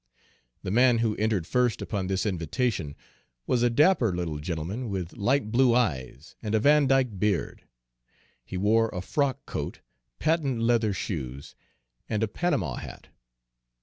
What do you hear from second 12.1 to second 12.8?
a Panama